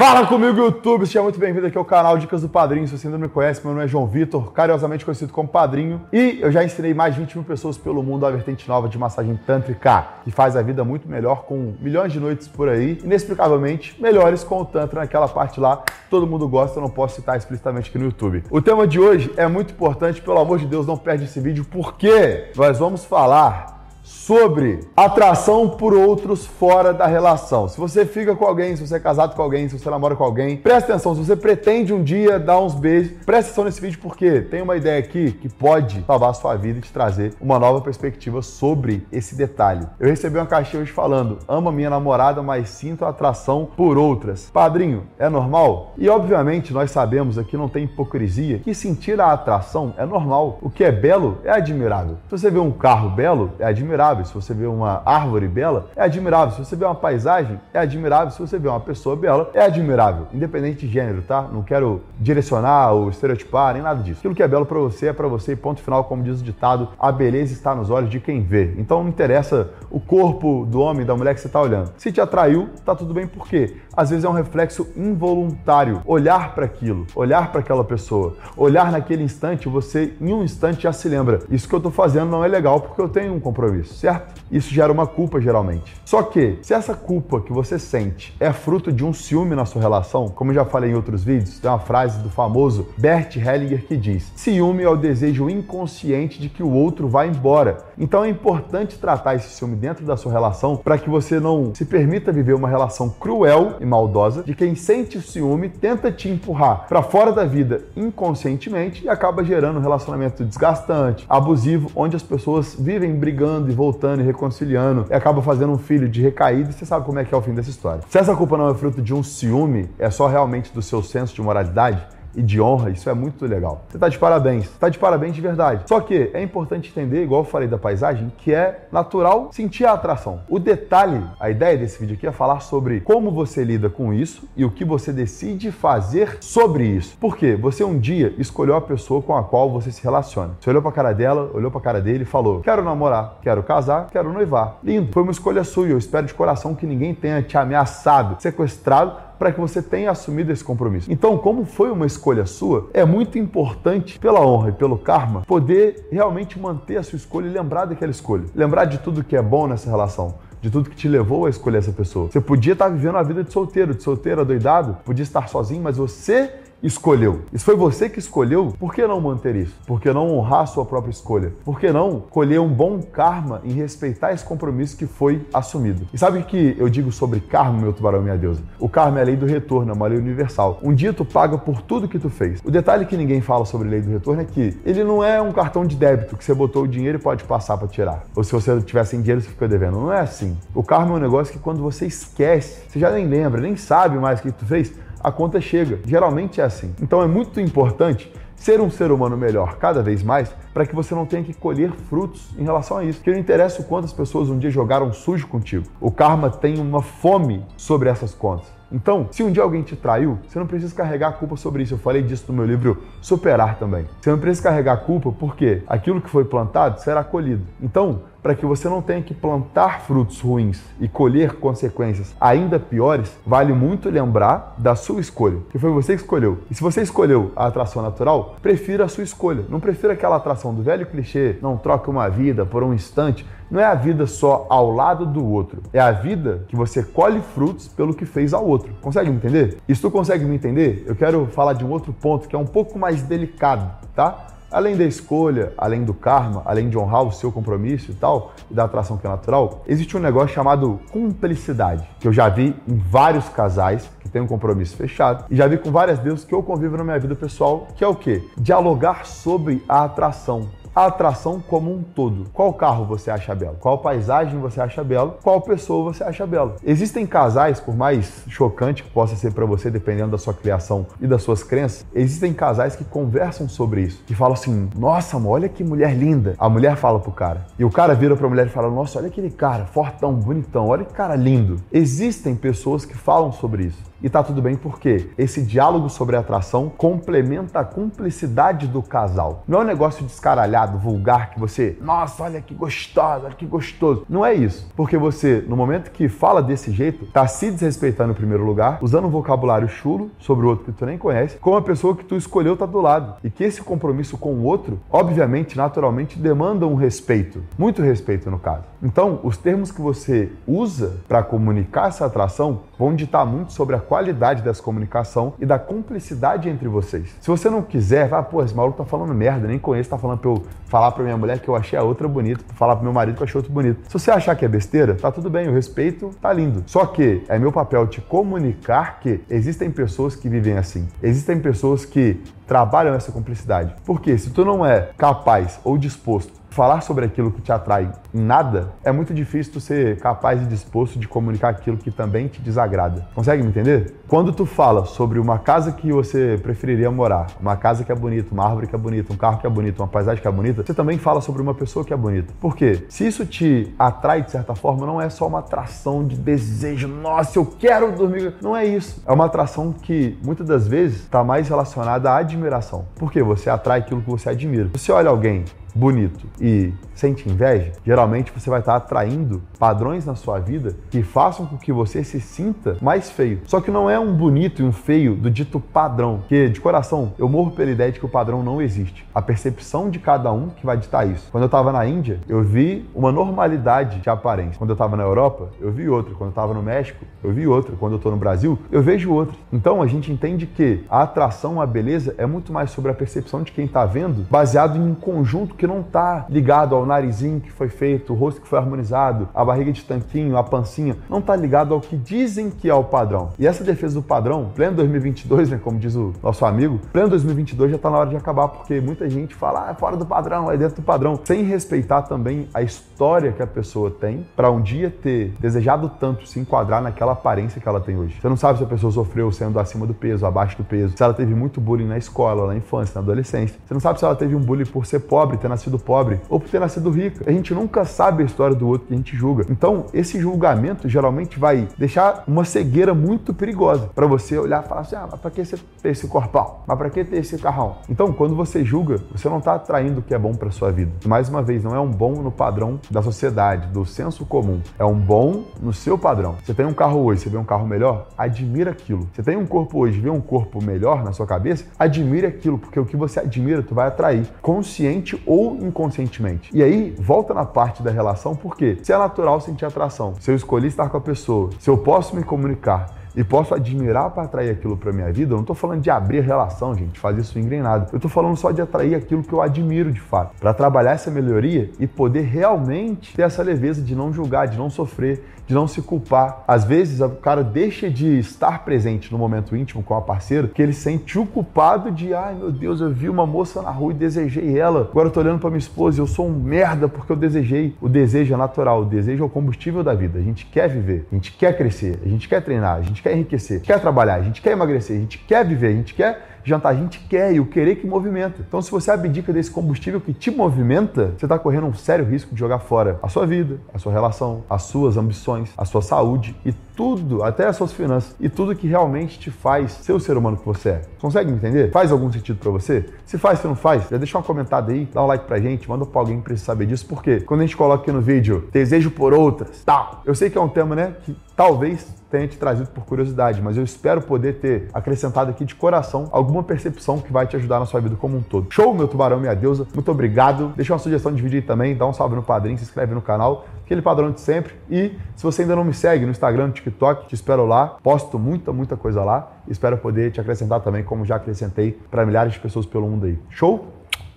Fala 0.00 0.26
comigo, 0.26 0.58
YouTube! 0.58 1.06
Seja 1.06 1.22
muito 1.22 1.38
bem-vindo 1.38 1.66
aqui 1.66 1.76
ao 1.76 1.84
canal 1.84 2.16
Dicas 2.16 2.40
do 2.40 2.48
Padrinho. 2.48 2.88
Se 2.88 2.96
você 2.96 3.06
ainda 3.06 3.18
não 3.18 3.26
me 3.26 3.30
conhece, 3.30 3.60
meu 3.62 3.74
nome 3.74 3.84
é 3.84 3.86
João 3.86 4.06
Vitor, 4.06 4.50
carinhosamente 4.50 5.04
conhecido 5.04 5.30
como 5.30 5.46
Padrinho. 5.46 6.00
E 6.10 6.38
eu 6.40 6.50
já 6.50 6.64
ensinei 6.64 6.94
mais 6.94 7.14
de 7.14 7.20
20 7.20 7.34
mil 7.34 7.44
pessoas 7.44 7.76
pelo 7.76 8.02
mundo 8.02 8.24
a 8.24 8.30
vertente 8.30 8.66
nova 8.66 8.88
de 8.88 8.96
massagem 8.96 9.38
tântrica, 9.46 10.08
que 10.24 10.30
faz 10.30 10.56
a 10.56 10.62
vida 10.62 10.82
muito 10.84 11.06
melhor 11.06 11.42
com 11.42 11.74
milhões 11.78 12.14
de 12.14 12.18
noites 12.18 12.48
por 12.48 12.66
aí, 12.66 12.98
inexplicavelmente 13.04 13.94
melhores 14.00 14.42
com 14.42 14.62
o 14.62 14.64
Tantra 14.64 15.00
naquela 15.00 15.28
parte 15.28 15.60
lá. 15.60 15.82
Todo 16.08 16.26
mundo 16.26 16.48
gosta, 16.48 16.78
eu 16.78 16.82
não 16.82 16.88
posso 16.88 17.16
citar 17.16 17.36
explicitamente 17.36 17.90
aqui 17.90 17.98
no 17.98 18.06
YouTube. 18.06 18.44
O 18.50 18.62
tema 18.62 18.86
de 18.86 18.98
hoje 18.98 19.30
é 19.36 19.46
muito 19.46 19.74
importante, 19.74 20.22
pelo 20.22 20.38
amor 20.38 20.58
de 20.58 20.64
Deus, 20.64 20.86
não 20.86 20.96
perde 20.96 21.24
esse 21.24 21.38
vídeo, 21.40 21.66
porque 21.70 22.50
nós 22.56 22.78
vamos 22.78 23.04
falar 23.04 23.79
sobre 24.10 24.80
atração 24.96 25.68
por 25.68 25.94
outros 25.94 26.44
fora 26.44 26.92
da 26.92 27.06
relação. 27.06 27.68
Se 27.68 27.78
você 27.78 28.04
fica 28.04 28.34
com 28.34 28.44
alguém, 28.44 28.74
se 28.74 28.84
você 28.84 28.96
é 28.96 29.00
casado 29.00 29.36
com 29.36 29.42
alguém, 29.42 29.68
se 29.68 29.78
você 29.78 29.88
namora 29.88 30.16
com 30.16 30.24
alguém, 30.24 30.56
presta 30.56 30.92
atenção. 30.92 31.14
Se 31.14 31.24
você 31.24 31.36
pretende 31.36 31.94
um 31.94 32.02
dia 32.02 32.36
dar 32.38 32.58
uns 32.58 32.74
beijos, 32.74 33.12
presta 33.24 33.50
atenção 33.50 33.64
nesse 33.64 33.80
vídeo 33.80 34.00
porque 34.02 34.40
tem 34.40 34.62
uma 34.62 34.76
ideia 34.76 34.98
aqui 34.98 35.30
que 35.30 35.48
pode 35.48 36.04
salvar 36.04 36.30
a 36.30 36.34
sua 36.34 36.56
vida 36.56 36.80
e 36.80 36.82
te 36.82 36.92
trazer 36.92 37.34
uma 37.40 37.58
nova 37.58 37.80
perspectiva 37.80 38.42
sobre 38.42 39.06
esse 39.12 39.36
detalhe. 39.36 39.86
Eu 40.00 40.08
recebi 40.08 40.38
uma 40.38 40.46
caixinha 40.46 40.82
hoje 40.82 40.90
falando: 40.90 41.38
amo 41.46 41.70
minha 41.70 41.90
namorada, 41.90 42.42
mas 42.42 42.68
sinto 42.68 43.04
atração 43.04 43.68
por 43.76 43.96
outras. 43.96 44.50
Padrinho, 44.52 45.04
é 45.20 45.28
normal? 45.28 45.94
E 45.96 46.08
obviamente 46.08 46.72
nós 46.72 46.90
sabemos 46.90 47.38
aqui 47.38 47.56
não 47.56 47.68
tem 47.68 47.84
hipocrisia 47.84 48.58
que 48.58 48.74
sentir 48.74 49.20
a 49.20 49.32
atração 49.32 49.94
é 49.96 50.04
normal. 50.04 50.58
O 50.60 50.68
que 50.68 50.82
é 50.82 50.90
belo 50.90 51.38
é 51.44 51.52
admirável. 51.52 52.18
Se 52.28 52.38
você 52.38 52.50
vê 52.50 52.58
um 52.58 52.72
carro 52.72 53.08
belo, 53.10 53.52
é 53.58 53.64
admirável 53.64 53.99
admirável. 54.00 54.24
Se 54.24 54.34
você 54.34 54.54
vê 54.54 54.66
uma 54.66 55.02
árvore 55.04 55.46
bela, 55.46 55.90
é 55.94 56.02
admirável. 56.02 56.54
Se 56.54 56.64
você 56.64 56.74
vê 56.74 56.84
uma 56.84 56.94
paisagem, 56.94 57.60
é 57.72 57.78
admirável. 57.78 58.30
Se 58.30 58.40
você 58.40 58.58
vê 58.58 58.68
uma 58.68 58.80
pessoa 58.80 59.14
bela, 59.14 59.50
é 59.52 59.62
admirável. 59.62 60.26
Independente 60.32 60.86
de 60.86 60.92
gênero, 60.92 61.22
tá? 61.22 61.42
Não 61.42 61.62
quero 61.62 62.02
direcionar 62.18 62.92
ou 62.92 63.10
estereotipar, 63.10 63.74
nem 63.74 63.82
nada 63.82 64.02
disso. 64.02 64.20
Aquilo 64.20 64.34
que 64.34 64.42
é 64.42 64.48
belo 64.48 64.64
para 64.64 64.78
você 64.78 65.08
é 65.08 65.12
para 65.12 65.28
você, 65.28 65.54
ponto 65.54 65.80
final, 65.80 66.04
como 66.04 66.22
diz 66.22 66.40
o 66.40 66.44
ditado, 66.44 66.88
a 66.98 67.12
beleza 67.12 67.52
está 67.52 67.74
nos 67.74 67.90
olhos 67.90 68.10
de 68.10 68.20
quem 68.20 68.42
vê. 68.42 68.74
Então 68.78 69.02
não 69.02 69.10
interessa 69.10 69.70
o 69.90 70.00
corpo 70.00 70.64
do 70.66 70.80
homem, 70.80 71.04
da 71.04 71.14
mulher 71.14 71.34
que 71.34 71.40
você 71.40 71.46
está 71.46 71.60
olhando. 71.60 71.92
Se 71.96 72.10
te 72.10 72.20
atraiu, 72.20 72.70
tá 72.84 72.94
tudo 72.94 73.12
bem 73.12 73.26
por 73.26 73.46
quê? 73.46 73.76
Às 73.96 74.10
vezes 74.10 74.24
é 74.24 74.28
um 74.28 74.32
reflexo 74.32 74.88
involuntário. 74.96 76.00
Olhar 76.06 76.54
para 76.54 76.64
aquilo, 76.64 77.06
olhar 77.14 77.50
para 77.50 77.60
aquela 77.60 77.84
pessoa, 77.84 78.36
olhar 78.56 78.90
naquele 78.90 79.22
instante, 79.22 79.68
você 79.68 80.14
em 80.20 80.32
um 80.32 80.42
instante 80.42 80.82
já 80.82 80.92
se 80.92 81.08
lembra. 81.08 81.40
Isso 81.50 81.68
que 81.68 81.74
eu 81.74 81.80
tô 81.80 81.90
fazendo 81.90 82.30
não 82.30 82.44
é 82.44 82.48
legal 82.48 82.80
porque 82.80 83.00
eu 83.00 83.08
tenho 83.08 83.34
um 83.34 83.40
compromisso 83.40 83.79
certo? 83.84 84.40
Isso 84.50 84.72
gera 84.72 84.92
uma 84.92 85.06
culpa 85.06 85.40
geralmente. 85.40 85.96
Só 86.04 86.22
que, 86.22 86.58
se 86.62 86.74
essa 86.74 86.94
culpa 86.94 87.40
que 87.40 87.52
você 87.52 87.78
sente 87.78 88.34
é 88.40 88.52
fruto 88.52 88.92
de 88.92 89.04
um 89.04 89.12
ciúme 89.12 89.54
na 89.54 89.64
sua 89.64 89.80
relação, 89.80 90.28
como 90.28 90.50
eu 90.50 90.56
já 90.56 90.64
falei 90.64 90.90
em 90.90 90.94
outros 90.94 91.22
vídeos, 91.22 91.58
tem 91.58 91.70
uma 91.70 91.78
frase 91.78 92.18
do 92.20 92.28
famoso 92.28 92.88
Bert 92.98 93.36
Hellinger 93.36 93.86
que 93.86 93.96
diz: 93.96 94.32
ciúme 94.34 94.82
é 94.82 94.88
o 94.88 94.96
desejo 94.96 95.48
inconsciente 95.48 96.40
de 96.40 96.48
que 96.48 96.62
o 96.62 96.70
outro 96.70 97.08
vá 97.08 97.26
embora. 97.26 97.78
Então 97.98 98.24
é 98.24 98.28
importante 98.28 98.98
tratar 98.98 99.34
esse 99.34 99.50
ciúme 99.50 99.76
dentro 99.76 100.04
da 100.04 100.16
sua 100.16 100.32
relação 100.32 100.76
para 100.76 100.98
que 100.98 101.08
você 101.08 101.38
não 101.38 101.74
se 101.74 101.84
permita 101.84 102.32
viver 102.32 102.54
uma 102.54 102.68
relação 102.68 103.08
cruel 103.08 103.76
e 103.80 103.84
maldosa 103.84 104.42
de 104.42 104.54
quem 104.54 104.74
sente 104.74 105.18
o 105.18 105.22
ciúme, 105.22 105.68
tenta 105.68 106.10
te 106.10 106.28
empurrar 106.28 106.86
para 106.88 107.02
fora 107.02 107.32
da 107.32 107.44
vida 107.44 107.82
inconscientemente 107.96 109.04
e 109.04 109.08
acaba 109.08 109.44
gerando 109.44 109.78
um 109.78 109.82
relacionamento 109.82 110.44
desgastante, 110.44 111.24
abusivo, 111.28 111.90
onde 111.94 112.16
as 112.16 112.22
pessoas 112.22 112.74
vivem 112.78 113.14
brigando 113.14 113.69
e 113.70 113.74
voltando 113.74 114.20
e 114.20 114.24
reconciliando 114.24 115.06
e 115.08 115.14
acaba 115.14 115.40
fazendo 115.40 115.72
um 115.72 115.78
filho 115.78 116.08
de 116.08 116.20
recaída 116.20 116.70
e 116.70 116.72
você 116.72 116.84
sabe 116.84 117.06
como 117.06 117.18
é 117.18 117.24
que 117.24 117.34
é 117.34 117.36
o 117.36 117.40
fim 117.40 117.54
dessa 117.54 117.70
história. 117.70 118.02
Se 118.08 118.18
essa 118.18 118.34
culpa 118.34 118.56
não 118.56 118.68
é 118.68 118.74
fruto 118.74 119.00
de 119.00 119.14
um 119.14 119.22
ciúme, 119.22 119.88
é 119.98 120.10
só 120.10 120.26
realmente 120.26 120.72
do 120.72 120.82
seu 120.82 121.02
senso 121.02 121.34
de 121.34 121.40
moralidade, 121.40 122.02
e 122.34 122.42
de 122.42 122.60
honra, 122.60 122.90
isso 122.90 123.08
é 123.08 123.14
muito 123.14 123.44
legal. 123.46 123.84
Você 123.88 123.96
está 123.96 124.08
de 124.08 124.18
parabéns, 124.18 124.64
está 124.64 124.88
de 124.88 124.98
parabéns 124.98 125.34
de 125.34 125.40
verdade. 125.40 125.84
Só 125.86 126.00
que 126.00 126.30
é 126.32 126.42
importante 126.42 126.90
entender, 126.90 127.22
igual 127.22 127.42
eu 127.42 127.46
falei 127.46 127.68
da 127.68 127.78
paisagem, 127.78 128.32
que 128.38 128.52
é 128.52 128.86
natural 128.92 129.50
sentir 129.52 129.84
a 129.84 129.92
atração. 129.92 130.40
O 130.48 130.58
detalhe, 130.58 131.22
a 131.38 131.50
ideia 131.50 131.76
desse 131.76 131.98
vídeo 131.98 132.16
aqui 132.16 132.26
é 132.26 132.32
falar 132.32 132.60
sobre 132.60 133.00
como 133.00 133.30
você 133.30 133.64
lida 133.64 133.88
com 133.88 134.12
isso 134.12 134.48
e 134.56 134.64
o 134.64 134.70
que 134.70 134.84
você 134.84 135.12
decide 135.12 135.72
fazer 135.72 136.38
sobre 136.40 136.84
isso. 136.84 137.16
Porque 137.20 137.56
você 137.56 137.84
um 137.84 137.98
dia 137.98 138.34
escolheu 138.38 138.76
a 138.76 138.80
pessoa 138.80 139.22
com 139.22 139.36
a 139.36 139.42
qual 139.42 139.70
você 139.70 139.90
se 139.90 140.02
relaciona. 140.02 140.54
Você 140.60 140.70
olhou 140.70 140.82
para 140.82 140.90
a 140.90 140.94
cara 140.94 141.12
dela, 141.12 141.50
olhou 141.54 141.70
para 141.70 141.80
a 141.80 141.84
cara 141.84 142.00
dele 142.00 142.22
e 142.22 142.26
falou: 142.26 142.60
"Quero 142.60 142.82
namorar, 142.82 143.38
quero 143.42 143.62
casar, 143.62 144.08
quero 144.10 144.32
noivar". 144.32 144.76
Lindo, 144.82 145.12
foi 145.12 145.22
uma 145.22 145.32
escolha 145.32 145.64
sua 145.64 145.88
e 145.88 145.90
eu 145.90 145.98
espero 145.98 146.26
de 146.26 146.34
coração 146.34 146.74
que 146.74 146.86
ninguém 146.86 147.14
tenha 147.14 147.42
te 147.42 147.56
ameaçado, 147.56 148.40
sequestrado 148.40 149.29
para 149.40 149.50
que 149.50 149.58
você 149.58 149.80
tenha 149.80 150.10
assumido 150.10 150.52
esse 150.52 150.62
compromisso. 150.62 151.10
Então, 151.10 151.38
como 151.38 151.64
foi 151.64 151.90
uma 151.90 152.04
escolha 152.04 152.44
sua, 152.44 152.90
é 152.92 153.06
muito 153.06 153.38
importante, 153.38 154.18
pela 154.18 154.44
honra 154.44 154.68
e 154.68 154.72
pelo 154.72 154.98
karma, 154.98 155.40
poder 155.46 156.06
realmente 156.12 156.60
manter 156.60 156.98
a 156.98 157.02
sua 157.02 157.16
escolha 157.16 157.46
e 157.46 157.50
lembrar 157.50 157.86
daquela 157.86 158.10
escolha. 158.10 158.44
Lembrar 158.54 158.84
de 158.84 158.98
tudo 158.98 159.24
que 159.24 159.34
é 159.34 159.40
bom 159.40 159.66
nessa 159.66 159.88
relação 159.88 160.34
de 160.60 160.70
tudo 160.70 160.90
que 160.90 160.96
te 160.96 161.08
levou 161.08 161.46
a 161.46 161.48
escolher 161.48 161.78
essa 161.78 161.90
pessoa. 161.90 162.28
Você 162.30 162.38
podia 162.38 162.74
estar 162.74 162.88
vivendo 162.90 163.16
a 163.16 163.22
vida 163.22 163.42
de 163.42 163.50
solteiro, 163.50 163.94
de 163.94 164.02
solteiro 164.02 164.44
doidado, 164.44 164.98
podia 165.06 165.22
estar 165.22 165.48
sozinho, 165.48 165.82
mas 165.82 165.96
você 165.96 166.52
escolheu. 166.82 167.42
Isso 167.52 167.64
foi 167.64 167.76
você 167.76 168.08
que 168.08 168.18
escolheu. 168.18 168.74
Por 168.78 168.94
que 168.94 169.06
não 169.06 169.20
manter 169.20 169.56
isso? 169.56 169.74
Por 169.86 170.00
que 170.00 170.12
não 170.12 170.36
honrar 170.36 170.62
a 170.62 170.66
sua 170.66 170.84
própria 170.84 171.10
escolha? 171.10 171.52
Por 171.64 171.78
que 171.78 171.92
não 171.92 172.20
colher 172.20 172.60
um 172.60 172.68
bom 172.68 173.00
karma 173.00 173.60
em 173.64 173.72
respeitar 173.72 174.32
esse 174.32 174.44
compromisso 174.44 174.96
que 174.96 175.06
foi 175.06 175.46
assumido? 175.52 176.06
E 176.12 176.18
sabe 176.18 176.38
o 176.38 176.44
que 176.44 176.76
eu 176.78 176.88
digo 176.88 177.12
sobre 177.12 177.40
karma, 177.40 177.78
meu 177.78 177.92
tubarão, 177.92 178.22
minha 178.22 178.36
deusa? 178.36 178.62
O 178.78 178.88
karma 178.88 179.18
é 179.18 179.22
a 179.22 179.26
lei 179.26 179.36
do 179.36 179.46
retorno, 179.46 179.90
é 179.92 179.94
uma 179.94 180.06
lei 180.06 180.18
universal. 180.18 180.78
Um 180.82 180.94
dia 180.94 181.12
tu 181.12 181.24
paga 181.24 181.58
por 181.58 181.82
tudo 181.82 182.08
que 182.08 182.18
tu 182.18 182.30
fez. 182.30 182.60
O 182.64 182.70
detalhe 182.70 183.04
que 183.06 183.16
ninguém 183.16 183.40
fala 183.40 183.64
sobre 183.64 183.88
lei 183.88 184.00
do 184.00 184.10
retorno 184.10 184.42
é 184.42 184.44
que 184.44 184.78
ele 184.84 185.04
não 185.04 185.22
é 185.22 185.40
um 185.40 185.52
cartão 185.52 185.84
de 185.84 185.96
débito 185.96 186.36
que 186.36 186.44
você 186.44 186.54
botou 186.54 186.84
o 186.84 186.88
dinheiro 186.88 187.18
e 187.18 187.20
pode 187.20 187.44
passar 187.44 187.76
para 187.76 187.88
tirar. 187.88 188.24
Ou 188.34 188.42
se 188.42 188.52
você 188.52 188.80
tiver 188.80 189.04
sem 189.04 189.20
dinheiro, 189.20 189.40
você 189.40 189.48
fica 189.48 189.68
devendo. 189.68 190.00
Não 190.00 190.12
é 190.12 190.20
assim. 190.20 190.56
O 190.74 190.82
karma 190.82 191.14
é 191.14 191.16
um 191.16 191.20
negócio 191.20 191.52
que 191.52 191.58
quando 191.58 191.82
você 191.82 192.06
esquece, 192.06 192.82
você 192.88 192.98
já 192.98 193.10
nem 193.10 193.26
lembra, 193.26 193.60
nem 193.60 193.76
sabe 193.76 194.18
mais 194.18 194.40
o 194.40 194.42
que 194.42 194.52
tu 194.52 194.64
fez, 194.64 194.92
a 195.22 195.30
conta 195.30 195.60
chega. 195.60 196.00
Geralmente 196.04 196.60
é 196.60 196.64
assim. 196.64 196.94
Então 197.00 197.22
é 197.22 197.26
muito 197.26 197.60
importante 197.60 198.32
ser 198.56 198.80
um 198.80 198.90
ser 198.90 199.10
humano 199.10 199.36
melhor 199.36 199.76
cada 199.76 200.02
vez 200.02 200.22
mais 200.22 200.54
para 200.74 200.84
que 200.84 200.94
você 200.94 201.14
não 201.14 201.24
tenha 201.24 201.42
que 201.42 201.54
colher 201.54 201.90
frutos 202.08 202.50
em 202.58 202.62
relação 202.62 202.98
a 202.98 203.04
isso. 203.04 203.18
Porque 203.18 203.30
não 203.30 203.38
interessa 203.38 203.80
o 203.80 203.84
quanto 203.84 204.04
as 204.04 204.12
pessoas 204.12 204.50
um 204.50 204.58
dia 204.58 204.70
jogaram 204.70 205.12
sujo 205.12 205.46
contigo. 205.46 205.86
O 206.00 206.10
karma 206.10 206.50
tem 206.50 206.78
uma 206.78 207.00
fome 207.00 207.64
sobre 207.76 208.08
essas 208.08 208.34
contas. 208.34 208.80
Então, 208.92 209.28
se 209.30 209.42
um 209.42 209.52
dia 209.52 209.62
alguém 209.62 209.82
te 209.82 209.94
traiu, 209.94 210.38
você 210.46 210.58
não 210.58 210.66
precisa 210.66 210.94
carregar 210.94 211.28
a 211.28 211.32
culpa 211.32 211.56
sobre 211.56 211.82
isso. 211.82 211.94
Eu 211.94 211.98
falei 211.98 212.22
disso 212.22 212.46
no 212.48 212.54
meu 212.54 212.66
livro 212.66 213.02
Superar 213.20 213.78
também. 213.78 214.04
Você 214.20 214.30
não 214.30 214.38
precisa 214.38 214.68
carregar 214.68 214.94
a 214.94 214.96
culpa 214.96 215.32
porque 215.32 215.82
aquilo 215.86 216.20
que 216.20 216.28
foi 216.28 216.44
plantado 216.44 217.00
será 217.00 217.22
colhido. 217.22 217.62
Então, 217.80 218.22
para 218.42 218.54
que 218.54 218.66
você 218.66 218.88
não 218.88 219.02
tenha 219.02 219.22
que 219.22 219.34
plantar 219.34 220.02
frutos 220.02 220.40
ruins 220.40 220.82
e 221.00 221.08
colher 221.08 221.54
consequências 221.54 222.34
ainda 222.40 222.78
piores, 222.78 223.36
vale 223.46 223.72
muito 223.72 224.08
lembrar 224.08 224.74
da 224.78 224.94
sua 224.94 225.20
escolha, 225.20 225.58
que 225.70 225.78
foi 225.78 225.90
você 225.90 226.14
que 226.14 226.22
escolheu. 226.22 226.58
E 226.70 226.74
se 226.74 226.82
você 226.82 227.02
escolheu 227.02 227.52
a 227.54 227.66
atração 227.66 228.02
natural, 228.02 228.56
prefira 228.62 229.04
a 229.04 229.08
sua 229.08 229.24
escolha. 229.24 229.64
Não 229.68 229.80
prefira 229.80 230.12
aquela 230.12 230.36
atração 230.36 230.74
do 230.74 230.82
velho 230.82 231.06
clichê, 231.06 231.56
não 231.60 231.76
troque 231.76 232.08
uma 232.08 232.28
vida 232.28 232.64
por 232.64 232.82
um 232.82 232.94
instante. 232.94 233.46
Não 233.70 233.78
é 233.78 233.84
a 233.84 233.94
vida 233.94 234.26
só 234.26 234.66
ao 234.68 234.90
lado 234.90 235.24
do 235.24 235.46
outro, 235.46 235.80
é 235.92 236.00
a 236.00 236.10
vida 236.10 236.64
que 236.66 236.74
você 236.74 237.04
colhe 237.04 237.40
frutos 237.40 237.86
pelo 237.86 238.12
que 238.12 238.26
fez 238.26 238.52
ao 238.52 238.66
outro. 238.66 238.92
Consegue 239.00 239.30
me 239.30 239.36
entender? 239.36 239.78
E 239.88 239.94
se 239.94 240.02
tu 240.02 240.10
consegue 240.10 240.44
me 240.44 240.56
entender, 240.56 241.04
eu 241.06 241.14
quero 241.14 241.46
falar 241.46 241.74
de 241.74 241.84
um 241.84 241.90
outro 241.90 242.12
ponto 242.12 242.48
que 242.48 242.56
é 242.56 242.58
um 242.58 242.66
pouco 242.66 242.98
mais 242.98 243.22
delicado, 243.22 243.88
tá? 244.14 244.48
Além 244.70 244.96
da 244.96 245.04
escolha, 245.04 245.72
além 245.76 246.04
do 246.04 246.14
karma, 246.14 246.62
além 246.64 246.88
de 246.88 246.96
honrar 246.96 247.22
o 247.22 247.32
seu 247.32 247.50
compromisso 247.50 248.12
e 248.12 248.14
tal, 248.14 248.52
e 248.70 248.74
da 248.74 248.84
atração 248.84 249.16
que 249.16 249.26
é 249.26 249.30
natural, 249.30 249.82
existe 249.86 250.16
um 250.16 250.20
negócio 250.20 250.54
chamado 250.54 251.00
cumplicidade, 251.10 252.08
que 252.20 252.28
eu 252.28 252.32
já 252.32 252.48
vi 252.48 252.76
em 252.86 252.96
vários 252.96 253.48
casais 253.48 254.08
que 254.20 254.28
têm 254.28 254.40
um 254.40 254.46
compromisso 254.46 254.96
fechado, 254.96 255.44
e 255.50 255.56
já 255.56 255.66
vi 255.66 255.76
com 255.76 255.90
várias 255.90 256.18
deusas 256.20 256.44
que 256.44 256.54
eu 256.54 256.62
convivo 256.62 256.96
na 256.96 257.02
minha 257.02 257.18
vida 257.18 257.34
pessoal, 257.34 257.88
que 257.96 258.04
é 258.04 258.06
o 258.06 258.14
quê? 258.14 258.42
Dialogar 258.56 259.26
sobre 259.26 259.82
a 259.88 260.04
atração 260.04 260.68
a 260.94 261.06
atração 261.06 261.60
como 261.60 261.92
um 261.92 262.02
todo. 262.02 262.46
Qual 262.52 262.72
carro 262.74 263.04
você 263.04 263.30
acha 263.30 263.54
belo? 263.54 263.76
Qual 263.80 263.98
paisagem 263.98 264.58
você 264.58 264.80
acha 264.80 265.02
belo? 265.04 265.36
Qual 265.42 265.60
pessoa 265.60 266.12
você 266.12 266.24
acha 266.24 266.46
belo? 266.46 266.74
Existem 266.84 267.26
casais, 267.26 267.80
por 267.80 267.96
mais 267.96 268.44
chocante 268.48 269.02
que 269.02 269.10
possa 269.10 269.36
ser 269.36 269.52
para 269.52 269.64
você, 269.64 269.90
dependendo 269.90 270.32
da 270.32 270.38
sua 270.38 270.54
criação 270.54 271.06
e 271.20 271.26
das 271.26 271.42
suas 271.42 271.62
crenças, 271.62 272.04
existem 272.14 272.52
casais 272.52 272.96
que 272.96 273.04
conversam 273.04 273.68
sobre 273.68 274.02
isso, 274.02 274.22
que 274.26 274.34
falam 274.34 274.54
assim: 274.54 274.90
"Nossa, 274.96 275.36
amor, 275.36 275.52
olha 275.52 275.68
que 275.68 275.84
mulher 275.84 276.14
linda". 276.16 276.54
A 276.58 276.68
mulher 276.68 276.96
fala 276.96 277.20
pro 277.20 277.32
cara. 277.32 277.66
E 277.78 277.84
o 277.84 277.90
cara 277.90 278.14
vira 278.14 278.36
para 278.36 278.46
a 278.46 278.50
mulher 278.50 278.66
e 278.66 278.70
fala: 278.70 278.90
"Nossa, 278.90 279.18
olha 279.18 279.28
aquele 279.28 279.50
cara, 279.50 279.86
fortão, 279.86 280.34
bonitão, 280.34 280.88
olha 280.88 281.04
que 281.04 281.12
cara 281.12 281.36
lindo". 281.36 281.76
Existem 281.92 282.54
pessoas 282.54 283.04
que 283.04 283.16
falam 283.16 283.52
sobre 283.52 283.84
isso. 283.84 284.09
E 284.22 284.28
tá 284.28 284.42
tudo 284.42 284.60
bem 284.60 284.76
porque 284.76 285.30
esse 285.38 285.62
diálogo 285.62 286.10
sobre 286.10 286.36
atração 286.36 286.90
complementa 286.94 287.80
a 287.80 287.84
cumplicidade 287.84 288.86
do 288.86 289.02
casal. 289.02 289.64
Não 289.66 289.80
é 289.80 289.82
um 289.82 289.86
negócio 289.86 290.24
descaralhado, 290.24 290.98
vulgar, 290.98 291.50
que 291.50 291.60
você, 291.60 291.96
nossa, 292.00 292.42
olha 292.42 292.60
que 292.60 292.74
gostosa, 292.74 293.46
olha 293.46 293.54
que 293.54 293.64
gostoso. 293.64 294.26
Não 294.28 294.44
é 294.44 294.52
isso. 294.52 294.90
Porque 294.94 295.16
você, 295.16 295.64
no 295.66 295.76
momento 295.76 296.10
que 296.10 296.28
fala 296.28 296.62
desse 296.62 296.92
jeito, 296.92 297.26
tá 297.26 297.46
se 297.46 297.70
desrespeitando 297.70 298.32
em 298.32 298.34
primeiro 298.34 298.64
lugar, 298.64 298.98
usando 299.00 299.26
um 299.26 299.30
vocabulário 299.30 299.88
chulo 299.88 300.30
sobre 300.38 300.66
o 300.66 300.68
outro 300.68 300.86
que 300.86 300.92
tu 300.92 301.06
nem 301.06 301.16
conhece, 301.16 301.56
com 301.56 301.74
a 301.76 301.82
pessoa 301.82 302.14
que 302.14 302.24
tu 302.24 302.36
escolheu 302.36 302.76
tá 302.76 302.86
do 302.86 303.00
lado. 303.00 303.36
E 303.42 303.50
que 303.50 303.64
esse 303.64 303.80
compromisso 303.82 304.36
com 304.36 304.52
o 304.52 304.64
outro, 304.64 305.00
obviamente, 305.10 305.76
naturalmente, 305.76 306.38
demanda 306.38 306.86
um 306.86 306.94
respeito. 306.94 307.62
Muito 307.78 308.02
respeito, 308.02 308.50
no 308.50 308.58
caso. 308.58 308.84
Então, 309.02 309.40
os 309.42 309.56
termos 309.56 309.90
que 309.90 310.00
você 310.00 310.52
usa 310.66 311.16
para 311.26 311.42
comunicar 311.42 312.08
essa 312.08 312.26
atração 312.26 312.80
vão 312.98 313.14
ditar 313.14 313.46
muito 313.46 313.72
sobre 313.72 313.96
a 313.96 314.00
qualidade 314.10 314.60
dessa 314.60 314.82
comunicação 314.82 315.54
e 315.60 315.64
da 315.64 315.78
cumplicidade 315.78 316.68
entre 316.68 316.88
vocês. 316.88 317.32
Se 317.40 317.46
você 317.46 317.70
não 317.70 317.80
quiser, 317.80 318.26
vai, 318.26 318.42
pô, 318.42 318.60
esse 318.60 318.74
maluco 318.74 318.98
tá 318.98 319.04
falando 319.04 319.32
merda, 319.32 319.68
nem 319.68 319.78
conheço, 319.78 320.10
tá 320.10 320.18
falando 320.18 320.40
pra 320.40 320.50
eu 320.50 320.64
falar 320.86 321.12
pra 321.12 321.22
minha 321.22 321.36
mulher 321.36 321.60
que 321.60 321.68
eu 321.68 321.76
achei 321.76 321.96
a 321.96 322.02
outra 322.02 322.26
bonita, 322.26 322.64
falar 322.74 322.96
pro 322.96 323.04
meu 323.04 323.12
marido 323.12 323.36
que 323.36 323.42
eu 323.42 323.46
achei 323.46 323.56
outro 323.56 323.72
bonito. 323.72 324.00
Se 324.08 324.12
você 324.12 324.32
achar 324.32 324.56
que 324.56 324.64
é 324.64 324.68
besteira, 324.68 325.14
tá 325.14 325.30
tudo 325.30 325.48
bem, 325.48 325.68
o 325.68 325.72
respeito 325.72 326.30
tá 326.42 326.52
lindo. 326.52 326.82
Só 326.88 327.06
que 327.06 327.44
é 327.48 327.56
meu 327.56 327.70
papel 327.70 328.04
te 328.08 328.20
comunicar 328.20 329.20
que 329.20 329.44
existem 329.48 329.88
pessoas 329.92 330.34
que 330.34 330.48
vivem 330.48 330.76
assim. 330.76 331.06
Existem 331.22 331.60
pessoas 331.60 332.04
que 332.04 332.42
trabalham 332.66 333.14
essa 333.14 333.30
cumplicidade. 333.30 333.94
Porque 334.04 334.36
se 334.36 334.50
tu 334.50 334.64
não 334.64 334.84
é 334.84 335.10
capaz 335.16 335.78
ou 335.84 335.96
disposto 335.96 336.59
falar 336.70 337.00
sobre 337.02 337.24
aquilo 337.24 337.50
que 337.50 337.60
te 337.60 337.72
atrai 337.72 338.10
nada, 338.32 338.92
é 339.04 339.12
muito 339.12 339.34
difícil 339.34 339.72
tu 339.72 339.80
ser 339.80 340.18
capaz 340.18 340.62
e 340.62 340.64
disposto 340.64 341.18
de 341.18 341.28
comunicar 341.28 341.70
aquilo 341.70 341.96
que 341.96 342.10
também 342.10 342.48
te 342.48 342.60
desagrada. 342.60 343.26
Consegue 343.34 343.62
me 343.62 343.68
entender? 343.68 344.14
Quando 344.28 344.52
tu 344.52 344.64
fala 344.64 345.04
sobre 345.04 345.38
uma 345.38 345.58
casa 345.58 345.92
que 345.92 346.12
você 346.12 346.58
preferiria 346.62 347.10
morar, 347.10 347.48
uma 347.60 347.76
casa 347.76 348.04
que 348.04 348.12
é 348.12 348.14
bonita, 348.14 348.52
uma 348.52 348.64
árvore 348.64 348.86
que 348.86 348.94
é 348.94 348.98
bonita, 348.98 349.32
um 349.32 349.36
carro 349.36 349.58
que 349.58 349.66
é 349.66 349.70
bonito, 349.70 350.00
uma 350.00 350.08
paisagem 350.08 350.40
que 350.40 350.48
é 350.48 350.52
bonita, 350.52 350.84
você 350.84 350.94
também 350.94 351.18
fala 351.18 351.40
sobre 351.40 351.60
uma 351.60 351.74
pessoa 351.74 352.04
que 352.04 352.14
é 352.14 352.16
bonita. 352.16 352.52
Por 352.60 352.76
quê? 352.76 353.04
Se 353.08 353.26
isso 353.26 353.44
te 353.44 353.92
atrai 353.98 354.42
de 354.42 354.50
certa 354.50 354.74
forma, 354.74 355.06
não 355.06 355.20
é 355.20 355.28
só 355.28 355.46
uma 355.46 355.58
atração 355.58 356.24
de 356.24 356.36
desejo, 356.36 357.08
nossa, 357.08 357.58
eu 357.58 357.66
quero 357.66 358.12
dormir. 358.12 358.54
Não 358.62 358.76
é 358.76 358.86
isso. 358.86 359.22
É 359.26 359.32
uma 359.32 359.46
atração 359.46 359.92
que 359.92 360.38
muitas 360.44 360.66
das 360.66 360.86
vezes 360.86 361.20
está 361.20 361.42
mais 361.42 361.68
relacionada 361.68 362.30
à 362.30 362.36
admiração. 362.36 363.06
Por 363.16 363.32
quê? 363.32 363.42
Você 363.42 363.68
atrai 363.68 364.00
aquilo 364.00 364.20
que 364.22 364.30
você 364.30 364.48
admira. 364.48 364.88
Você 364.92 365.10
olha 365.10 365.28
alguém 365.28 365.64
bonito 365.94 366.46
e 366.60 366.92
sente 367.14 367.48
inveja, 367.48 367.92
geralmente 368.04 368.52
você 368.54 368.70
vai 368.70 368.80
estar 368.80 368.96
atraindo 368.96 369.62
padrões 369.78 370.24
na 370.24 370.34
sua 370.34 370.58
vida 370.58 370.96
que 371.10 371.22
façam 371.22 371.66
com 371.66 371.76
que 371.76 371.92
você 371.92 372.24
se 372.24 372.40
sinta 372.40 372.96
mais 373.00 373.30
feio. 373.30 373.60
Só 373.66 373.80
que 373.80 373.90
não 373.90 374.08
é 374.08 374.18
um 374.18 374.34
bonito 374.34 374.82
e 374.82 374.84
um 374.84 374.92
feio 374.92 375.34
do 375.34 375.50
dito 375.50 375.78
padrão, 375.78 376.42
que 376.48 376.68
de 376.68 376.80
coração 376.80 377.32
eu 377.38 377.48
morro 377.48 377.72
pela 377.72 377.90
ideia 377.90 378.10
de 378.10 378.18
que 378.18 378.24
o 378.26 378.28
padrão 378.28 378.62
não 378.62 378.80
existe. 378.80 379.26
A 379.34 379.42
percepção 379.42 380.08
de 380.08 380.18
cada 380.18 380.52
um 380.52 380.68
que 380.68 380.86
vai 380.86 380.96
ditar 380.96 381.28
isso. 381.28 381.48
Quando 381.50 381.64
eu 381.64 381.66
estava 381.66 381.92
na 381.92 382.06
Índia, 382.06 382.40
eu 382.48 382.62
vi 382.62 383.08
uma 383.14 383.30
normalidade 383.30 384.20
de 384.20 384.30
aparência. 384.30 384.78
Quando 384.78 384.90
eu 384.90 384.94
estava 384.94 385.16
na 385.16 385.22
Europa, 385.22 385.68
eu 385.80 385.92
vi 385.92 386.08
outra. 386.08 386.34
Quando 386.34 386.48
eu 386.48 386.50
estava 386.50 386.72
no 386.72 386.82
México, 386.82 387.24
eu 387.42 387.52
vi 387.52 387.66
outra. 387.66 387.94
Quando 387.96 388.12
eu 388.12 388.16
estou 388.16 388.32
no 388.32 388.38
Brasil, 388.38 388.78
eu 388.90 389.02
vejo 389.02 389.32
outra. 389.32 389.56
Então 389.72 390.02
a 390.02 390.06
gente 390.06 390.32
entende 390.32 390.66
que 390.66 391.04
a 391.08 391.22
atração, 391.22 391.80
a 391.80 391.86
beleza 391.86 392.34
é 392.38 392.46
muito 392.46 392.72
mais 392.72 392.90
sobre 392.90 393.10
a 393.10 393.14
percepção 393.14 393.62
de 393.62 393.72
quem 393.72 393.84
está 393.84 394.04
vendo, 394.06 394.46
baseado 394.50 394.96
em 394.96 395.02
um 395.02 395.14
conjunto 395.14 395.74
que 395.80 395.86
não 395.86 396.00
está 396.00 396.44
ligado 396.50 396.94
ao 396.94 397.06
narizinho 397.06 397.58
que 397.58 397.72
foi 397.72 397.88
feito, 397.88 398.34
o 398.34 398.36
rosto 398.36 398.60
que 398.60 398.68
foi 398.68 398.78
harmonizado, 398.78 399.48
a 399.54 399.64
barriga 399.64 399.90
de 399.90 400.04
tanquinho, 400.04 400.58
a 400.58 400.62
pancinha, 400.62 401.16
não 401.26 401.38
está 401.38 401.56
ligado 401.56 401.94
ao 401.94 402.02
que 402.02 402.18
dizem 402.18 402.68
que 402.68 402.90
é 402.90 402.94
o 402.94 403.02
padrão. 403.02 403.48
E 403.58 403.66
essa 403.66 403.82
defesa 403.82 404.16
do 404.16 404.22
padrão, 404.22 404.70
pleno 404.74 404.96
2022, 404.96 405.70
né, 405.70 405.80
como 405.82 405.98
diz 405.98 406.14
o 406.14 406.34
nosso 406.42 406.66
amigo, 406.66 407.00
pleno 407.10 407.30
2022 407.30 407.92
já 407.92 407.96
está 407.96 408.10
na 408.10 408.18
hora 408.18 408.28
de 408.28 408.36
acabar, 408.36 408.68
porque 408.68 409.00
muita 409.00 409.26
gente 409.30 409.54
fala, 409.54 409.86
ah, 409.88 409.92
é 409.92 409.94
fora 409.94 410.18
do 410.18 410.26
padrão, 410.26 410.70
é 410.70 410.76
dentro 410.76 410.96
do 410.96 411.02
padrão, 411.02 411.40
sem 411.44 411.62
respeitar 411.62 412.22
também 412.22 412.68
a 412.74 412.82
história 412.82 413.50
que 413.50 413.62
a 413.62 413.66
pessoa 413.66 414.10
tem 414.10 414.46
para 414.54 414.70
um 414.70 414.82
dia 414.82 415.10
ter 415.10 415.54
desejado 415.58 416.10
tanto 416.20 416.46
se 416.46 416.60
enquadrar 416.60 417.00
naquela 417.00 417.32
aparência 417.32 417.80
que 417.80 417.88
ela 417.88 418.00
tem 418.00 418.18
hoje. 418.18 418.38
Você 418.38 418.48
não 418.50 418.56
sabe 418.56 418.76
se 418.76 418.84
a 418.84 418.86
pessoa 418.86 419.10
sofreu 419.10 419.50
sendo 419.50 419.80
acima 419.80 420.06
do 420.06 420.12
peso, 420.12 420.44
abaixo 420.44 420.76
do 420.76 420.84
peso, 420.84 421.16
se 421.16 421.22
ela 421.22 421.32
teve 421.32 421.54
muito 421.54 421.80
bullying 421.80 422.06
na 422.06 422.18
escola, 422.18 422.66
na 422.66 422.76
infância, 422.76 423.14
na 423.14 423.22
adolescência. 423.22 423.78
Você 423.86 423.94
não 423.94 424.00
sabe 424.00 424.18
se 424.18 424.26
ela 424.26 424.36
teve 424.36 424.54
um 424.54 424.60
bullying 424.60 424.84
por 424.84 425.06
ser 425.06 425.20
pobre, 425.20 425.56
ter 425.56 425.69
nascido 425.70 425.98
pobre, 425.98 426.40
ou 426.48 426.60
por 426.60 426.68
ter 426.68 426.78
nascido 426.78 427.10
rico. 427.10 427.42
A 427.46 427.52
gente 427.52 427.72
nunca 427.72 428.04
sabe 428.04 428.42
a 428.42 428.46
história 428.46 428.76
do 428.76 428.86
outro 428.86 429.06
que 429.06 429.14
a 429.14 429.16
gente 429.16 429.34
julga. 429.34 429.64
Então, 429.70 430.06
esse 430.12 430.38
julgamento 430.38 431.08
geralmente 431.08 431.58
vai 431.58 431.88
deixar 431.96 432.44
uma 432.46 432.64
cegueira 432.64 433.14
muito 433.14 433.54
perigosa 433.54 434.10
para 434.14 434.26
você 434.26 434.58
olhar 434.58 434.84
e 434.84 434.88
falar 434.88 435.00
assim: 435.02 435.16
ah, 435.16 435.28
mas 435.30 435.40
pra 435.40 435.50
que 435.50 435.64
você 435.64 435.78
ter 436.02 436.10
esse 436.10 436.26
corpão? 436.26 436.80
Mas 436.86 436.98
pra 436.98 437.08
que 437.08 437.24
ter 437.24 437.36
esse 437.36 437.56
carrão? 437.58 437.96
Então, 438.08 438.32
quando 438.32 438.54
você 438.54 438.84
julga, 438.84 439.20
você 439.32 439.48
não 439.48 439.58
está 439.58 439.74
atraindo 439.74 440.20
o 440.20 440.22
que 440.22 440.34
é 440.34 440.38
bom 440.38 440.54
para 440.54 440.70
sua 440.70 440.90
vida. 440.90 441.12
Mais 441.24 441.48
uma 441.48 441.62
vez, 441.62 441.82
não 441.82 441.94
é 441.94 442.00
um 442.00 442.10
bom 442.10 442.32
no 442.32 442.50
padrão 442.50 443.00
da 443.10 443.22
sociedade, 443.22 443.86
do 443.88 444.04
senso 444.04 444.44
comum. 444.44 444.80
É 444.98 445.04
um 445.04 445.14
bom 445.14 445.64
no 445.80 445.92
seu 445.92 446.18
padrão. 446.18 446.56
Você 446.64 446.74
tem 446.74 446.86
um 446.86 446.92
carro 446.92 447.20
hoje, 447.24 447.42
você 447.42 447.50
vê 447.50 447.56
um 447.56 447.64
carro 447.64 447.86
melhor, 447.86 448.28
admira 448.36 448.90
aquilo. 448.90 449.28
Você 449.32 449.42
tem 449.42 449.56
um 449.56 449.66
corpo 449.66 449.98
hoje, 449.98 450.20
vê 450.20 450.30
um 450.30 450.40
corpo 450.40 450.82
melhor 450.82 451.22
na 451.22 451.32
sua 451.32 451.46
cabeça, 451.46 451.84
admire 451.98 452.46
aquilo, 452.46 452.78
porque 452.78 452.98
o 452.98 453.04
que 453.04 453.16
você 453.16 453.40
admira, 453.40 453.82
tu 453.82 453.94
vai 453.94 454.08
atrair, 454.08 454.46
consciente 454.60 455.40
ou 455.46 455.59
inconscientemente. 455.80 456.70
E 456.72 456.82
aí, 456.82 457.14
volta 457.18 457.54
na 457.54 457.64
parte 457.64 458.02
da 458.02 458.10
relação, 458.10 458.54
porque 458.54 458.98
se 459.02 459.12
é 459.12 459.18
natural 459.18 459.60
sentir 459.60 459.84
atração, 459.84 460.34
se 460.40 460.50
eu 460.50 460.56
escolhi 460.56 460.88
estar 460.88 461.08
com 461.08 461.16
a 461.16 461.20
pessoa, 461.20 461.70
se 461.78 461.88
eu 461.88 461.98
posso 461.98 462.34
me 462.34 462.42
comunicar, 462.42 463.20
e 463.34 463.44
posso 463.44 463.74
admirar 463.74 464.30
para 464.30 464.44
atrair 464.44 464.70
aquilo 464.70 464.96
para 464.96 465.12
minha 465.12 465.32
vida, 465.32 465.52
eu 465.52 465.56
não 465.56 465.62
estou 465.62 465.76
falando 465.76 466.00
de 466.00 466.10
abrir 466.10 466.40
relação, 466.40 466.94
gente, 466.94 467.18
fazer 467.18 467.40
isso 467.40 467.58
engrenado. 467.58 468.08
Eu 468.12 468.16
estou 468.16 468.30
falando 468.30 468.56
só 468.56 468.70
de 468.70 468.80
atrair 468.80 469.14
aquilo 469.14 469.42
que 469.42 469.52
eu 469.52 469.62
admiro 469.62 470.12
de 470.12 470.20
fato, 470.20 470.54
para 470.58 470.74
trabalhar 470.74 471.12
essa 471.12 471.30
melhoria 471.30 471.90
e 471.98 472.06
poder 472.06 472.42
realmente 472.42 473.34
ter 473.34 473.42
essa 473.42 473.62
leveza 473.62 474.02
de 474.02 474.14
não 474.14 474.32
julgar, 474.32 474.66
de 474.66 474.76
não 474.76 474.90
sofrer, 474.90 475.42
de 475.70 475.74
não 475.74 475.86
se 475.86 476.02
culpar. 476.02 476.64
Às 476.66 476.84
vezes 476.84 477.20
o 477.20 477.28
cara 477.28 477.62
deixa 477.62 478.10
de 478.10 478.40
estar 478.40 478.84
presente 478.84 479.30
no 479.30 479.38
momento 479.38 479.76
íntimo 479.76 480.02
com 480.02 480.16
a 480.16 480.20
parceira, 480.20 480.66
que 480.66 480.82
ele 480.82 480.92
sente 480.92 481.38
o 481.38 481.46
culpado 481.46 482.10
de, 482.10 482.34
ai 482.34 482.54
meu 482.54 482.72
Deus, 482.72 483.00
eu 483.00 483.10
vi 483.10 483.28
uma 483.28 483.46
moça 483.46 483.80
na 483.80 483.90
rua 483.90 484.12
e 484.12 484.16
desejei 484.16 484.76
ela. 484.76 485.02
Agora 485.02 485.28
eu 485.28 485.32
tô 485.32 485.38
olhando 485.38 485.60
para 485.60 485.70
minha 485.70 485.78
esposa 485.78 486.18
e 486.18 486.20
eu 486.20 486.26
sou 486.26 486.48
um 486.48 486.52
merda 486.52 487.08
porque 487.08 487.30
eu 487.30 487.36
desejei. 487.36 487.94
O 488.00 488.08
desejo 488.08 488.52
é 488.52 488.56
natural, 488.56 489.02
o 489.02 489.04
desejo 489.04 489.44
é 489.44 489.46
o 489.46 489.48
combustível 489.48 490.02
da 490.02 490.12
vida. 490.12 490.40
A 490.40 490.42
gente 490.42 490.66
quer 490.66 490.88
viver, 490.88 491.28
a 491.30 491.34
gente 491.36 491.52
quer 491.52 491.76
crescer, 491.76 492.18
a 492.24 492.28
gente 492.28 492.48
quer 492.48 492.60
treinar, 492.62 492.96
a 492.96 493.02
gente 493.02 493.22
quer 493.22 493.29
enriquecer, 493.32 493.76
a 493.76 493.78
gente 493.78 493.86
quer 493.86 494.00
trabalhar, 494.00 494.34
a 494.34 494.42
gente 494.42 494.60
quer 494.60 494.72
emagrecer, 494.72 495.16
a 495.16 495.20
gente 495.20 495.38
quer 495.38 495.64
viver, 495.64 495.88
a 495.88 495.92
gente 495.92 496.14
quer 496.14 496.59
jantar. 496.64 496.90
A 496.90 496.94
gente 496.94 497.20
quer 497.20 497.52
e 497.52 497.60
o 497.60 497.66
querer 497.66 497.96
que 497.96 498.06
movimenta. 498.06 498.64
Então, 498.66 498.80
se 498.80 498.90
você 498.90 499.10
abdica 499.10 499.52
desse 499.52 499.70
combustível 499.70 500.20
que 500.20 500.32
te 500.32 500.50
movimenta, 500.50 501.32
você 501.36 501.46
está 501.46 501.58
correndo 501.58 501.86
um 501.86 501.94
sério 501.94 502.24
risco 502.24 502.54
de 502.54 502.60
jogar 502.60 502.78
fora 502.80 503.18
a 503.22 503.28
sua 503.28 503.46
vida, 503.46 503.78
a 503.92 503.98
sua 503.98 504.12
relação, 504.12 504.62
as 504.68 504.82
suas 504.82 505.16
ambições, 505.16 505.70
a 505.76 505.84
sua 505.84 506.02
saúde 506.02 506.56
e 506.64 506.72
tudo, 507.00 507.42
até 507.42 507.66
as 507.66 507.76
suas 507.76 507.92
finanças 507.92 508.36
e 508.38 508.48
tudo 508.48 508.74
que 508.74 508.86
realmente 508.86 509.38
te 509.38 509.50
faz 509.50 509.92
ser 509.92 510.12
o 510.12 510.20
ser 510.20 510.36
humano 510.36 510.56
que 510.58 510.66
você 510.66 510.88
é. 510.90 511.02
Consegue 511.18 511.50
entender? 511.50 511.90
Faz 511.90 512.12
algum 512.12 512.30
sentido 512.30 512.58
para 512.58 512.70
você? 512.70 513.06
Se 513.24 513.38
faz, 513.38 513.60
se 513.60 513.66
não 513.66 513.74
faz, 513.74 514.08
já 514.10 514.18
deixa 514.18 514.36
uma 514.36 514.44
comentada 514.44 514.92
aí, 514.92 515.08
dá 515.12 515.22
um 515.22 515.26
like 515.26 515.46
pra 515.46 515.58
gente, 515.58 515.88
manda 515.88 516.04
pra 516.04 516.20
alguém 516.20 516.36
que 516.38 516.44
precisa 516.44 516.66
saber 516.66 516.86
disso, 516.86 517.06
porque 517.08 517.40
quando 517.40 517.60
a 517.60 517.62
gente 517.62 517.76
coloca 517.76 518.02
aqui 518.02 518.12
no 518.12 518.20
vídeo, 518.20 518.68
desejo 518.70 519.10
por 519.10 519.32
outras, 519.32 519.82
tal. 519.82 520.20
Eu 520.26 520.34
sei 520.34 520.50
que 520.50 520.58
é 520.58 520.60
um 520.60 520.68
tema, 520.68 520.94
né, 520.94 521.14
que 521.22 521.34
talvez 521.56 522.14
tenha 522.30 522.46
te 522.46 522.56
trazido 522.56 522.88
por 522.90 523.04
curiosidade, 523.04 523.60
mas 523.60 523.76
eu 523.76 523.82
espero 523.82 524.22
poder 524.22 524.60
ter 524.60 524.88
acrescentado 524.94 525.50
aqui 525.50 525.64
de 525.64 525.74
coração 525.74 526.28
alguma 526.50 526.62
percepção 526.62 527.18
que 527.20 527.32
vai 527.32 527.46
te 527.46 527.56
ajudar 527.56 527.78
na 527.78 527.86
sua 527.86 528.00
vida 528.00 528.16
como 528.16 528.36
um 528.36 528.42
todo. 528.42 528.66
Show, 528.70 528.92
meu 528.92 529.08
tubarão, 529.08 529.38
minha 529.38 529.54
deusa. 529.54 529.86
Muito 529.94 530.10
obrigado. 530.10 530.72
Deixa 530.76 530.92
uma 530.92 530.98
sugestão 530.98 531.32
de 531.32 531.40
vídeo 531.40 531.58
aí 531.58 531.62
também, 531.62 531.96
dá 531.96 532.06
um 532.06 532.12
salve 532.12 532.34
no 532.34 532.42
padrinho, 532.42 532.76
se 532.76 532.84
inscreve 532.84 533.14
no 533.14 533.22
canal, 533.22 533.64
aquele 533.84 534.02
padrão 534.02 534.30
de 534.30 534.40
sempre. 534.40 534.74
E 534.90 535.16
se 535.36 535.42
você 535.42 535.62
ainda 535.62 535.76
não 535.76 535.84
me 535.84 535.94
segue 535.94 536.24
no 536.24 536.30
Instagram, 536.30 536.66
no 536.66 536.72
TikTok, 536.72 537.28
te 537.28 537.34
espero 537.34 537.64
lá. 537.64 537.96
Posto 538.02 538.38
muita, 538.38 538.72
muita 538.72 538.96
coisa 538.96 539.22
lá. 539.22 539.52
Espero 539.68 539.96
poder 539.96 540.32
te 540.32 540.40
acrescentar 540.40 540.80
também, 540.80 541.04
como 541.04 541.24
já 541.24 541.36
acrescentei 541.36 541.98
para 542.10 542.26
milhares 542.26 542.52
de 542.52 542.60
pessoas 542.60 542.84
pelo 542.84 543.06
mundo 543.08 543.26
aí. 543.26 543.38
Show? 543.50 543.86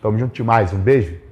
Tamo 0.01 0.17
junto 0.19 0.33
demais. 0.33 0.71
Um 0.73 0.79
beijo. 0.79 1.15